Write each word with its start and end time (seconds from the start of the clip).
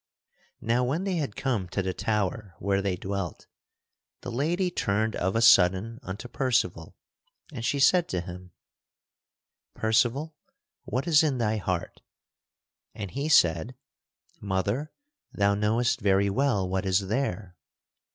Now 0.61 0.83
when 0.83 1.03
they 1.03 1.17
had 1.17 1.35
come 1.35 1.69
to 1.69 1.83
the 1.83 1.93
tower 1.93 2.55
where 2.57 2.81
they 2.81 2.95
dwelt, 2.95 3.45
the 4.21 4.31
lady 4.31 4.71
turned 4.71 5.15
of 5.15 5.35
a 5.35 5.43
sudden 5.43 5.99
unto 6.01 6.27
Percival 6.27 6.95
and 7.53 7.63
she 7.63 7.77
said 7.79 8.09
to 8.09 8.21
him, 8.21 8.51
"Percival, 9.75 10.35
what 10.85 11.05
is 11.07 11.21
in 11.21 11.37
thy 11.37 11.57
heart?" 11.57 12.01
And 12.95 13.11
he 13.11 13.29
said, 13.29 13.75
"Mother, 14.39 14.91
thou 15.33 15.53
knowest 15.53 16.01
very 16.01 16.31
well 16.31 16.67
what 16.67 16.87
is 16.87 17.07
there." 17.07 17.55